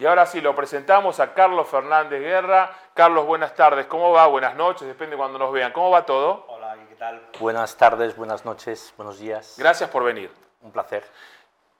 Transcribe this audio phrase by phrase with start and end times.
[0.00, 2.70] Y ahora sí, lo presentamos a Carlos Fernández Guerra.
[2.94, 3.86] Carlos, buenas tardes.
[3.86, 4.28] ¿Cómo va?
[4.28, 5.72] Buenas noches, depende de cuando nos vean.
[5.72, 6.44] ¿Cómo va todo?
[6.46, 7.20] Hola, ¿qué tal?
[7.40, 9.56] Buenas tardes, buenas noches, buenos días.
[9.58, 10.30] Gracias por venir.
[10.60, 11.02] Un placer.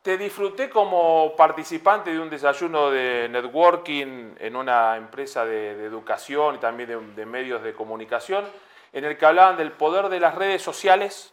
[0.02, 6.58] Te disfruté como participante de un desayuno de networking en una empresa de, educación y
[6.58, 8.44] también de, de medios de comunicación,
[8.92, 11.32] en el que hablaban del poder de las redes sociales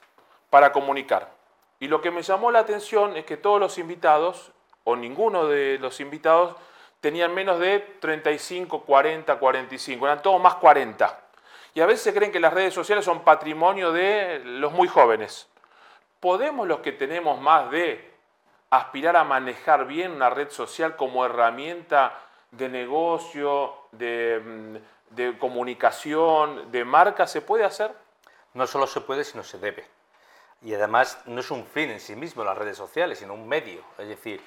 [0.52, 1.32] para comunicar.
[1.80, 4.52] Y lo que me llamó la atención es que todos los invitados,
[4.84, 6.56] o ninguno de los invitados,
[7.06, 11.20] tenían menos de 35, 40, 45, eran todos más 40.
[11.75, 15.48] Y a veces creen que las redes sociales son patrimonio de los muy jóvenes.
[16.20, 18.12] ¿Podemos los que tenemos más de
[18.71, 26.71] aspirar a manejar bien una red social como herramienta de negocio, de, mm, de comunicación,
[26.71, 27.28] de marca?
[27.28, 27.92] ¿Se puede hacer?
[28.56, 29.86] No solo se puede, sino se debe.
[30.64, 33.84] Y además no es un fin en sí mismo las redes sociales, sino un medio.
[34.00, 34.42] Es decir,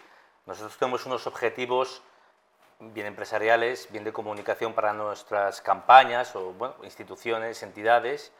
[0.44, 2.02] nosotros tenemos unos objetivos
[2.80, 8.32] bien empresariales, bien de comunicación para nuestras campañas o instituciones, entidades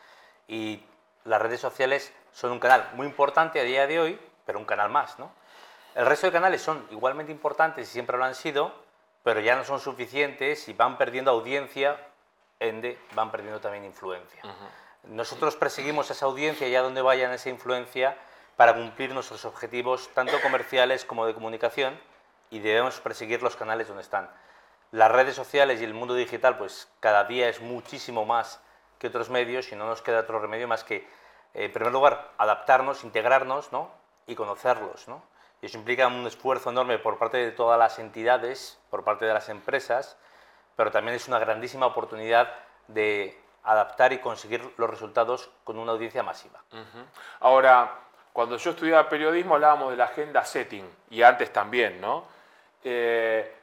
[0.47, 0.83] y
[1.25, 4.91] las redes sociales son un canal muy importante a día de hoy, pero un canal
[4.91, 5.19] más.
[5.19, 5.33] ¿no?
[5.95, 8.73] El resto de canales son igualmente importantes y siempre lo han sido,
[9.25, 11.99] pero ya no son suficientes y van perdiendo audiencia,
[12.61, 14.43] ende, van perdiendo también influencia.
[15.05, 18.17] Nosotros perseguimos esa audiencia y a donde vayan esa influencia
[18.57, 21.99] para cumplir nuestros objetivos, tanto comerciales como de comunicación,
[22.51, 24.31] y debemos perseguir los canales donde están.
[24.91, 28.61] Las redes sociales y el mundo digital, pues cada día es muchísimo más
[28.99, 31.07] que otros medios y no nos queda otro remedio más que, eh,
[31.65, 33.91] en primer lugar, adaptarnos, integrarnos ¿no?
[34.27, 35.07] y conocerlos.
[35.09, 35.23] ¿no?
[35.61, 39.35] Y eso implica un esfuerzo enorme por parte de todas las entidades, por parte de
[39.35, 40.17] las empresas,
[40.77, 42.55] pero también es una grandísima oportunidad
[42.87, 46.63] de adaptar y conseguir los resultados con una audiencia masiva.
[47.41, 47.93] Ahora,
[48.33, 52.25] cuando yo estudiaba periodismo hablábamos de la agenda setting, y antes también, ¿no?
[52.85, 53.55] Eh,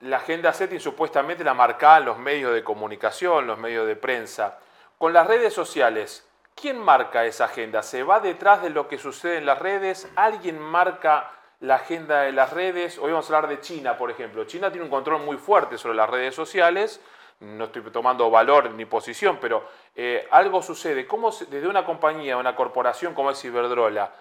[0.00, 4.58] la agenda setting supuestamente la marcaban los medios de comunicación, los medios de prensa.
[4.98, 7.82] Con las redes sociales, ¿quién marca esa agenda?
[7.82, 10.08] ¿Se va detrás de lo que sucede en las redes?
[10.16, 11.30] ¿Alguien marca
[11.60, 12.98] la agenda de las redes?
[12.98, 14.44] Hoy vamos a hablar de China, por ejemplo.
[14.44, 17.00] China tiene un control muy fuerte sobre las redes sociales.
[17.40, 21.06] No estoy tomando valor ni posición, pero eh, algo sucede.
[21.06, 24.12] ¿Cómo desde una compañía, una corporación como es Iberdrola,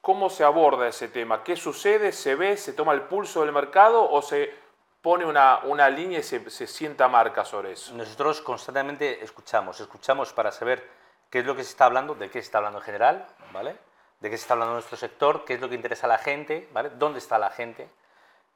[0.00, 1.42] ¿Cómo se aborda ese tema?
[1.42, 2.12] ¿Qué sucede?
[2.12, 2.56] ¿Se ve?
[2.56, 4.54] ¿Se toma el pulso del mercado o se
[5.02, 7.94] pone una, una línea y se, se, sienta marca sobre eso?
[7.94, 10.88] Nosotros constantemente escuchamos, escuchamos para saber
[11.30, 13.76] qué es lo que se está hablando, de qué se está hablando en general, ¿vale?
[14.20, 16.18] De qué se está hablando en nuestro sector, qué es lo que interesa a la
[16.18, 16.90] gente, ¿vale?
[16.90, 17.88] ¿Dónde está la gente?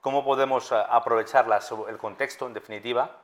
[0.01, 1.47] ¿Cómo podemos eh, aprovechar
[1.89, 3.19] el contexto, en definitiva,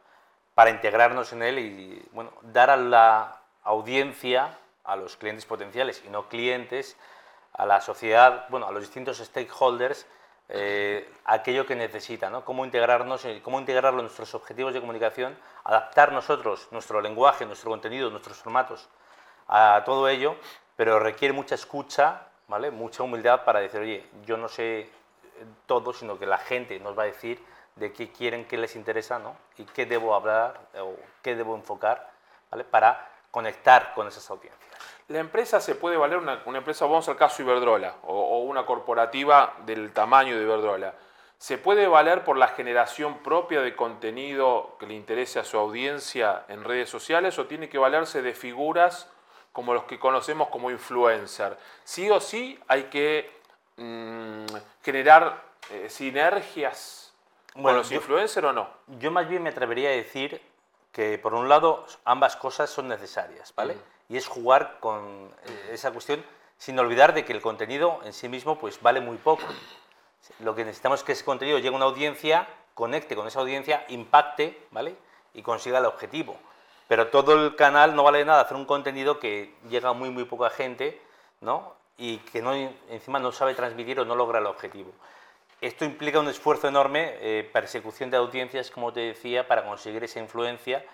[0.55, 6.09] para integrarnos en él y bueno, dar a la audiencia, a los clientes potenciales y
[6.09, 6.97] no clientes,
[7.59, 10.07] a la sociedad, bueno, a los distintos stakeholders,
[10.49, 12.45] eh, aquello que necesita, ¿no?
[12.45, 18.11] Cómo integrarnos, cómo integrarlo en nuestros objetivos de comunicación, adaptar nosotros nuestro lenguaje, nuestro contenido,
[18.11, 18.89] nuestros formatos
[19.49, 20.37] a todo ello,
[20.77, 22.71] pero requiere mucha escucha, ¿vale?
[22.71, 24.89] Mucha humildad para decir, oye, yo no sé
[25.67, 27.45] todo, sino que la gente nos va a decir
[27.75, 29.37] de qué quieren, qué les interesa, ¿no?
[29.57, 32.09] Y qué debo hablar o qué debo enfocar,
[32.51, 32.63] ¿vale?
[32.65, 34.68] Para conectar con esas audiencias
[35.09, 39.93] la empresa se puede valer, una, empresa, vamos al caso Iberdrola, o, una corporativa del
[39.93, 40.95] tamaño de Iberdrola,
[41.39, 46.45] ¿se puede valer por la generación propia de contenido que le interese a su audiencia
[46.49, 49.11] en redes sociales o tiene que valerse de figuras
[49.53, 51.57] como los que conocemos como influencer?
[51.85, 53.31] Sí o sí hay que
[53.77, 54.47] mm,
[54.83, 57.15] generar eh, sinergias
[57.55, 58.69] con los influencers o no?
[58.99, 60.41] Yo más bien me atrevería a decir
[60.93, 63.77] que por un lado ambas cosas son necesarias, ¿vale?
[64.09, 66.25] Y es jugar con eh, esa cuestión
[66.57, 69.45] sin olvidar de que el contenido en sí mismo pues vale muy poco.
[70.41, 73.85] Lo que necesitamos es que ese contenido llegue a una audiencia, conecte con esa audiencia,
[73.89, 74.97] impacte, ¿vale?
[75.35, 76.37] Y consiga el objetivo.
[76.89, 80.25] Pero todo el canal no vale nada hacer un contenido que llega a muy muy
[80.25, 81.01] poca gente,
[81.41, 81.75] ¿no?
[81.97, 84.91] Y que no, encima no sabe transmitir o no logra el objetivo.
[85.61, 90.21] Esto implica un esfuerzo enorme, eh, persecución de audiencias, como te decía, para conseguir esa
[90.21, 90.85] influencia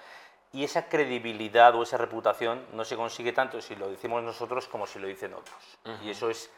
[0.54, 4.86] y esa credibilidad o esa reputación no se consigue tanto si lo decimos nosotros como
[4.86, 5.56] si lo dicen otros.
[6.04, 6.48] Y eso es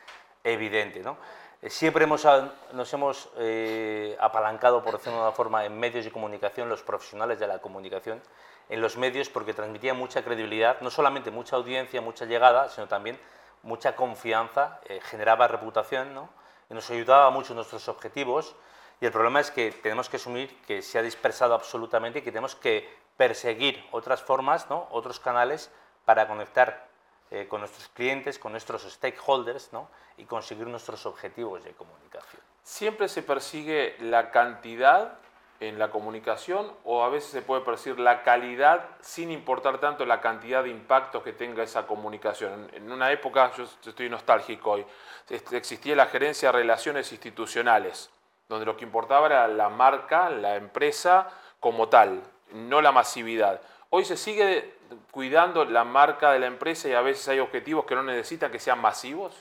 [0.44, 1.00] evidente.
[1.00, 1.16] ¿no?
[1.62, 2.26] Eh, siempre hemos,
[2.74, 7.38] nos hemos eh, apalancado, por decirlo de una forma, en medios de comunicación, los profesionales
[7.38, 8.20] de la comunicación,
[8.68, 13.18] en los medios porque transmitía mucha credibilidad, no solamente mucha audiencia, mucha llegada, sino también
[13.62, 16.28] mucha confianza, eh, generaba reputación ¿no?
[16.68, 18.56] y nos ayudaba mucho en nuestros objetivos.
[19.00, 22.30] Y el problema es que tenemos que asumir que se ha dispersado absolutamente y que
[22.30, 24.88] tenemos que perseguir otras formas, ¿no?
[24.90, 25.70] otros canales
[26.04, 26.86] para conectar
[27.30, 29.88] eh, con nuestros clientes, con nuestros stakeholders ¿no?
[30.16, 32.42] y conseguir nuestros objetivos de comunicación.
[32.62, 35.18] ¿Siempre se persigue la cantidad
[35.60, 40.20] en la comunicación o a veces se puede percibir la calidad sin importar tanto la
[40.20, 42.68] cantidad de impactos que tenga esa comunicación.
[42.74, 44.86] En una época, yo estoy nostálgico hoy,
[45.28, 48.10] este, existía la gerencia de relaciones institucionales,
[48.48, 51.28] donde lo que importaba era la marca, la empresa
[51.58, 52.22] como tal,
[52.52, 53.60] no la masividad.
[53.90, 54.74] Hoy se sigue
[55.10, 58.58] cuidando la marca de la empresa y a veces hay objetivos que no necesitan que
[58.58, 59.34] sean masivos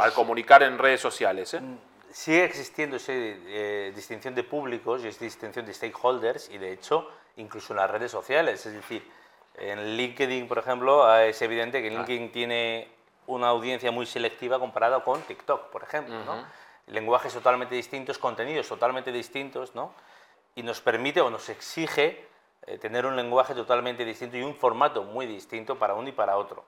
[0.00, 1.54] al comunicar en redes sociales.
[1.54, 1.60] ¿eh?
[1.60, 1.78] Mm,
[2.12, 7.08] sigue existiendo esa eh, distinción de públicos y esa distinción de stakeholders y de hecho
[7.36, 8.66] incluso en las redes sociales.
[8.66, 9.02] Es decir,
[9.56, 11.90] en LinkedIn, por ejemplo, es evidente que ah.
[11.90, 12.88] LinkedIn tiene
[13.26, 16.16] una audiencia muy selectiva comparada con TikTok, por ejemplo.
[16.86, 19.92] Lenguajes totalmente distintos, contenidos totalmente distintos, ¿no?
[20.54, 22.26] Y nos permite o nos exige
[22.66, 26.36] eh, tener un lenguaje totalmente distinto y un formato muy distinto para uno y para
[26.36, 26.64] otro.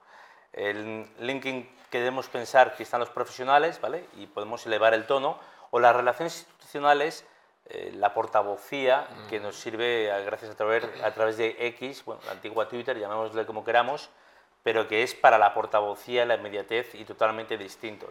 [0.52, 4.06] El LinkedIn queremos pensar que están los profesionales, ¿vale?
[4.16, 5.38] Y podemos elevar el tono,
[5.70, 7.24] o las relaciones institucionales,
[7.66, 12.32] eh, la portavocía que nos sirve gracias a través, a través de X, bueno, la
[12.32, 14.10] antigua Twitter, llamémosle como queramos,
[14.62, 18.06] pero que es para la portavocía, la inmediatez y totalmente distinto.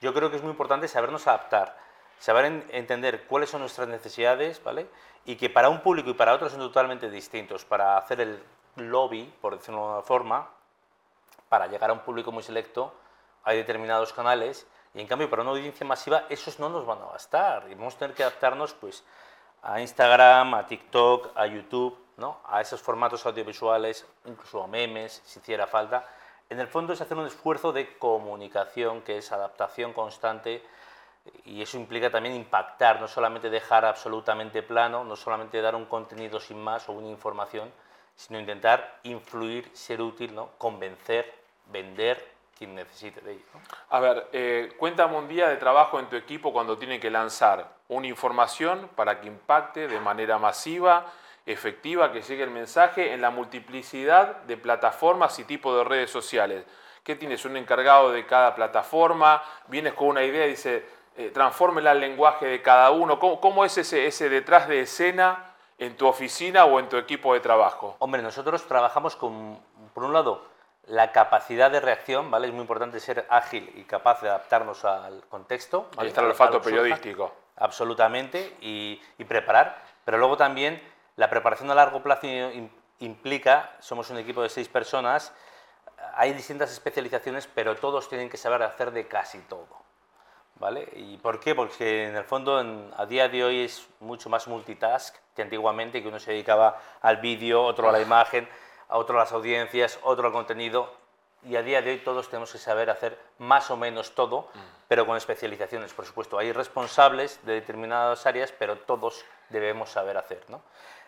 [0.00, 1.76] Yo creo que es muy importante sabernos adaptar,
[2.18, 4.88] saber entender cuáles son nuestras necesidades, ¿vale?
[5.24, 7.64] Y que para un público y para otro son totalmente distintos.
[7.64, 8.42] Para hacer el
[8.76, 10.48] lobby, por decirlo de una forma,
[11.48, 12.94] para llegar a un público muy selecto,
[13.44, 17.06] hay determinados canales y en cambio para una audiencia masiva esos no nos van a
[17.06, 19.04] bastar y vamos a tener que adaptarnos pues
[19.62, 22.38] a Instagram, a TikTok, a YouTube, ¿no?
[22.46, 26.04] a esos formatos audiovisuales, incluso a memes si hiciera falta.
[26.50, 30.64] En el fondo es hacer un esfuerzo de comunicación que es adaptación constante
[31.44, 36.40] y eso implica también impactar, no solamente dejar absolutamente plano, no solamente dar un contenido
[36.40, 37.72] sin más o una información,
[38.14, 40.50] sino intentar influir, ser útil, ¿no?
[40.58, 41.32] convencer,
[41.66, 43.44] vender quien necesite de ello.
[43.90, 47.68] A ver, eh, cuéntame un día de trabajo en tu equipo cuando tienen que lanzar
[47.88, 51.06] una información para que impacte de manera masiva,
[51.46, 56.64] efectiva, que llegue el mensaje en la multiplicidad de plataformas y tipos de redes sociales.
[57.04, 57.44] ¿Qué tienes?
[57.44, 59.42] ¿Un encargado de cada plataforma?
[59.68, 60.84] ¿Vienes con una idea y dice,
[61.18, 63.18] eh, transfórmela al lenguaje de cada uno?
[63.18, 67.34] ¿Cómo, cómo es ese, ese detrás de escena en tu oficina o en tu equipo
[67.34, 67.96] de trabajo?
[67.98, 69.58] Hombre, nosotros trabajamos con,
[69.92, 70.46] por un lado,
[70.88, 72.48] la capacidad de reacción, ¿vale?
[72.48, 75.88] Es muy importante ser ágil y capaz de adaptarnos al contexto.
[75.96, 77.32] Ahí está el olfato periodístico.
[77.56, 79.82] Absolutamente, y, preparar.
[80.04, 80.80] Pero luego también
[81.16, 82.26] la preparación a largo plazo
[83.00, 85.34] implica, somos un equipo de seis personas,
[86.14, 89.87] hay distintas especializaciones, pero todos tienen que saber hacer de casi todo.
[90.58, 90.88] ¿Vale?
[90.96, 91.54] ¿Y por qué?
[91.54, 92.58] Porque en el fondo
[92.96, 97.18] a día de hoy es mucho más multitask que antiguamente, que uno se dedicaba al
[97.18, 98.48] vídeo, otro a la imagen
[98.88, 100.92] a otro las audiencias, otro al contenido,
[101.44, 104.58] y a día de hoy todos tenemos que saber hacer más o menos todo, mm.
[104.88, 106.38] pero con especializaciones, por supuesto.
[106.38, 110.44] Hay responsables de determinadas áreas, pero todos debemos saber hacer.
[110.48, 110.62] ¿no?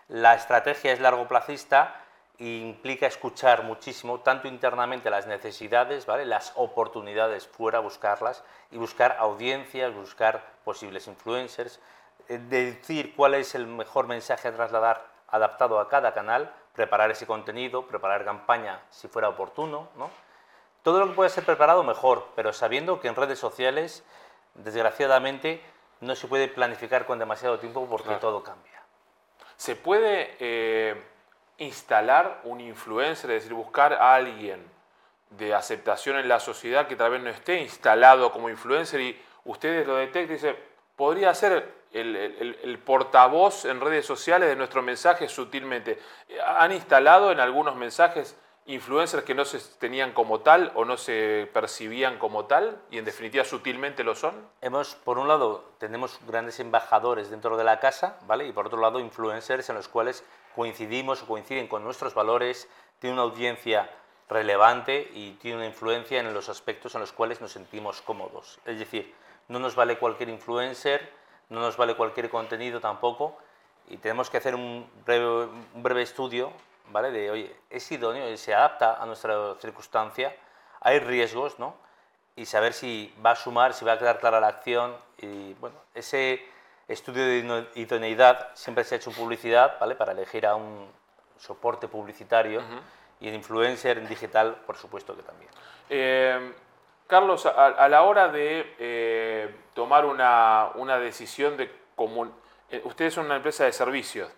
[0.09, 2.05] La estrategia es largo plazista
[2.41, 6.25] implica escuchar muchísimo, tanto internamente las necesidades, ¿vale?
[6.25, 11.81] las oportunidades fuera, buscarlas, y buscar audiencias, buscar posibles influencers,
[12.29, 17.27] eh, decir cuál es el mejor mensaje a trasladar adaptado a cada canal, preparar ese
[17.27, 20.11] contenido, preparar campaña si fuera oportuno, ¿no?
[20.83, 24.03] Todo lo que puede ser preparado mejor, pero sabiendo que en redes sociales,
[24.55, 25.63] desgraciadamente,
[26.01, 28.81] no se puede planificar con demasiado tiempo porque todo cambia.
[29.59, 31.05] ¿Se puede eh,
[31.61, 34.61] instalar un influencer, es decir, buscar a alguien
[35.31, 39.87] de aceptación en la sociedad que tal vez no esté instalado como influencer y ustedes
[39.87, 40.57] lo detecten y dicen,
[40.97, 45.99] podría ser el, portavoz en redes sociales de nuestro mensaje sutilmente.
[46.47, 48.37] ¿Han instalado en algunos mensajes
[48.75, 53.05] influencers que no se tenían como tal o no se percibían como tal y en
[53.05, 54.35] definitiva sutilmente lo son?
[54.61, 58.47] Hemos, por un lado, tenemos grandes embajadores dentro de la casa, ¿vale?
[58.47, 60.25] Y por otro lado, influencers en los cuales
[60.55, 63.91] coincidimos o coinciden con nuestros valores, tiene una audiencia
[64.29, 68.61] relevante y tiene una influencia en los aspectos en los cuales nos sentimos cómodos.
[68.65, 69.15] Es decir,
[69.49, 71.13] no nos vale cualquier influencer,
[71.49, 73.37] no nos vale cualquier contenido tampoco
[73.89, 76.53] y tenemos que hacer un breve, un breve estudio,
[76.91, 77.11] ¿vale?
[77.11, 78.37] De, oye, ¿es idóneo?
[78.37, 80.35] ¿Se adapta a nuestra circunstancia?
[80.81, 81.75] ¿Hay riesgos, no?
[82.37, 85.77] Y saber si va a sumar, si va a quedar clara la acción y, bueno,
[85.95, 86.43] ese
[86.89, 89.95] estudio de idoneidad siempre se ha hecho en publicidad, ¿vale?
[89.95, 90.91] Para elegir a un
[91.39, 92.63] soporte publicitario
[93.21, 95.51] y en influencer, en digital, por supuesto que también.
[95.89, 96.53] Eh,
[97.07, 102.33] Carlos, a, la hora de eh, tomar una, decisión de común,
[102.71, 104.31] eh, ustedes son una empresa de servicios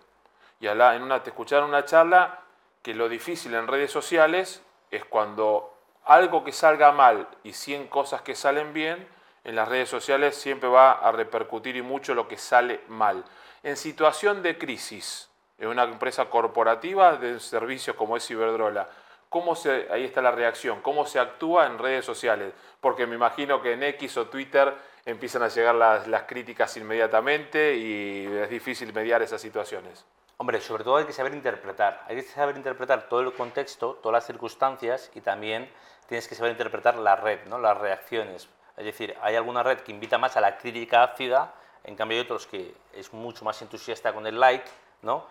[0.59, 2.39] y en una, te escucharon una charla
[2.83, 4.61] que lo difícil en redes sociales
[4.91, 5.73] es cuando
[6.05, 9.07] algo que salga mal y 100 cosas que salen bien,
[9.45, 13.23] en las redes sociales siempre va a repercutir y mucho lo que sale mal.
[13.63, 18.89] en situación de crisis, en una empresa corporativa de servicios como es Iberdrola,
[19.29, 22.53] ¿cómo se, ahí está la reacción, cómo se actúa en redes sociales?
[22.81, 24.73] Porque me imagino que en X o Twitter
[25.05, 30.05] empiezan a llegar las, las críticas inmediatamente y es difícil mediar esas situaciones.
[30.37, 32.03] Hombre, sobre todo hay que saber interpretar.
[32.07, 35.71] Hay que saber interpretar todo el contexto, todas las circunstancias y también
[36.07, 37.59] tienes que saber interpretar la red, ¿no?
[37.59, 38.49] las reacciones.
[38.75, 42.23] Es decir, hay alguna red que invita más a la crítica ácida, en cambio hay
[42.23, 44.69] otros que es mucho más entusiasta con el like,
[45.03, 45.25] ¿no?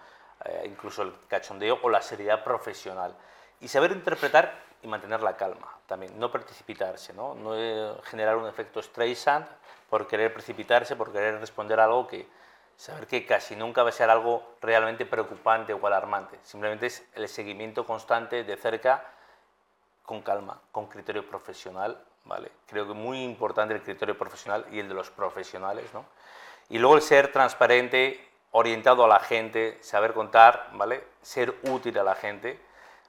[0.44, 3.14] Eh, incluso el cachondeo o la seriedad profesional.
[3.60, 8.48] Y saber interpretar y mantener la calma también, no precipitarse, no, no eh, generar un
[8.48, 9.46] efecto Streisand
[9.90, 12.26] por querer precipitarse, por querer responder a algo que
[12.76, 17.28] saber que casi nunca va a ser algo realmente preocupante o alarmante, simplemente es el
[17.28, 19.04] seguimiento constante de cerca
[20.04, 22.50] con calma, con criterio profesional, ¿vale?
[22.66, 26.04] Creo que muy importante el criterio profesional y el de los profesionales, ¿no?
[26.68, 31.04] Y luego el ser transparente, orientado a la gente, saber contar, ¿vale?
[31.22, 32.60] Ser útil a la gente,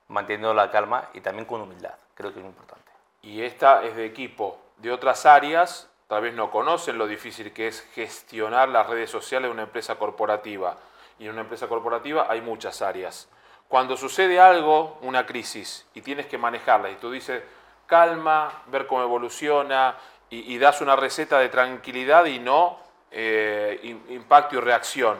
[0.07, 2.91] manteniendo la calma y también con humildad, creo que es muy importante.
[3.21, 7.67] Y esta es de equipo de otras áreas, tal vez no conocen lo difícil que
[7.67, 10.77] es gestionar las redes sociales de una empresa corporativa.
[11.19, 13.29] Y en una empresa corporativa hay muchas áreas.
[13.67, 17.41] Cuando sucede algo, una crisis, y tienes que manejarla, y tú dices,
[17.87, 19.95] calma, ver cómo evoluciona,
[20.29, 22.79] y, das una receta de tranquilidad y no
[23.11, 23.79] eh,
[24.09, 25.19] impacto y reacción.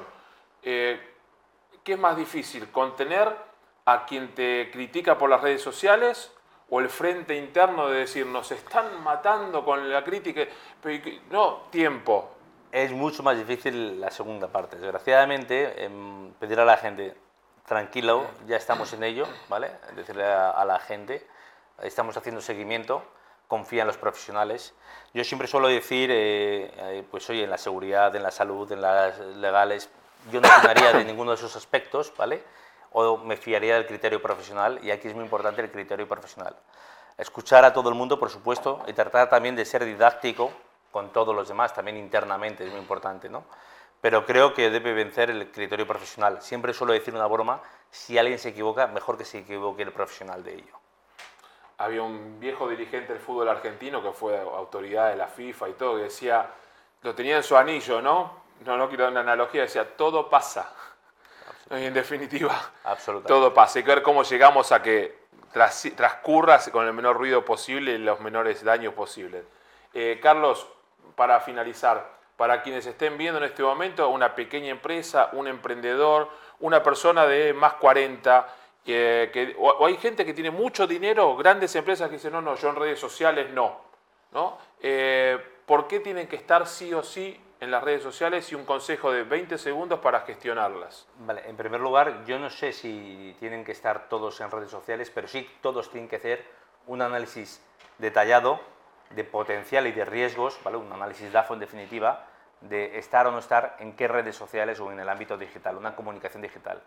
[0.63, 0.99] Eh,
[1.83, 2.71] ¿Qué es más difícil?
[2.71, 3.31] ¿Contener
[3.85, 6.32] a quien te critica por las redes sociales
[6.73, 10.41] o el frente interno de decir nos están matando con la crítica?
[11.29, 12.31] No, tiempo.
[12.71, 14.77] Es mucho más difícil la segunda parte.
[14.77, 17.15] Desgraciadamente, em, pedir a la gente,
[17.67, 19.69] tranquilo, ya estamos en ello, ¿vale?
[19.95, 21.27] Decirle a, la gente,
[21.83, 23.03] estamos haciendo seguimiento,
[23.47, 24.73] confía en los profesionales.
[25.13, 28.81] Yo siempre suelo decir, eh, eh, pues oye, en la seguridad, en la salud, en
[28.81, 29.91] las legales,
[30.31, 32.41] yo no opinaría de ninguno de esos aspectos, ¿vale?
[32.93, 36.55] O me fiaría del criterio profesional, y aquí es muy importante el criterio profesional.
[37.17, 40.51] Escuchar a todo el mundo, por supuesto, y tratar también de ser didáctico
[40.91, 43.43] con todos los demás, también internamente es muy importante, ¿no?
[44.03, 46.41] pero creo que debe vencer el criterio profesional.
[46.41, 50.43] Siempre suelo decir una broma, si alguien se equivoca, mejor que se equivoque el profesional
[50.43, 50.73] de ello.
[51.77, 55.95] Había un viejo dirigente del fútbol argentino que fue autoridad de la FIFA y todo,
[55.95, 56.49] que decía,
[57.01, 58.43] lo tenía en su anillo, ¿no?
[58.65, 60.69] No, no quiero dar una analogía, decía, todo pasa.
[61.79, 62.71] Y en definitiva,
[63.25, 63.79] todo pasa.
[63.79, 65.23] Hay que ver cómo llegamos a que
[65.95, 69.43] transcurra con el menor ruido posible y los menores daños posibles.
[69.93, 70.67] Eh, Carlos,
[71.15, 76.81] para finalizar, para quienes estén viendo en este momento, una pequeña empresa, un emprendedor, una
[76.81, 78.47] persona de más 40,
[78.85, 82.55] eh, que, o, hay gente que tiene mucho dinero, grandes empresas que dicen, no, no,
[82.55, 83.81] yo en redes sociales no.
[84.31, 84.57] ¿no?
[84.81, 88.65] Eh, ¿Por qué tienen que estar sí o sí en las redes sociales y un
[88.65, 91.07] consejo de 20 segundos para gestionarlas?
[91.19, 95.09] Vale, en primer lugar, yo no sé si tienen que estar todos en redes sociales,
[95.09, 96.45] pero sí todos tienen que hacer
[96.87, 97.63] un análisis
[97.97, 98.59] detallado
[99.11, 100.75] de potencial y de riesgos, ¿vale?
[100.75, 102.25] un análisis DAFO en definitiva,
[102.59, 105.95] de estar o no estar en qué redes sociales o en el ámbito digital, una
[105.95, 106.81] comunicación digital.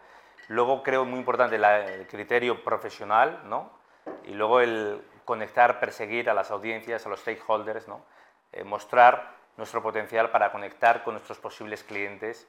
[0.48, 3.70] Luego creo muy importante el criterio profesional, ¿no?
[4.24, 8.02] Y luego el conectar, perseguir a las audiencias, a los stakeholders, ¿no?
[8.52, 12.46] Eh, mostrar nuestro potencial para conectar con nuestros posibles clientes,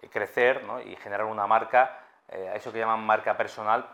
[0.00, 0.80] eh, crecer ¿no?
[0.80, 3.86] y generar una marca, eh, eso que llaman marca personal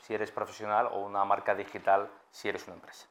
[0.00, 3.06] si eres profesional o una marca digital si eres una empresa.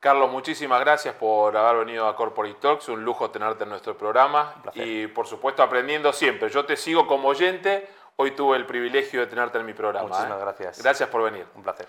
[0.00, 4.54] Carlos, muchísimas gracias por haber venido a Corporate Talks, un lujo tenerte en nuestro programa
[4.74, 6.48] y por supuesto aprendiendo siempre.
[6.48, 10.08] Yo te sigo como oyente, hoy tuve el privilegio de tenerte en mi programa.
[10.08, 10.42] Muchísimas ¿eh?
[10.42, 10.82] gracias.
[10.82, 11.46] Gracias por venir.
[11.54, 11.84] Un placer.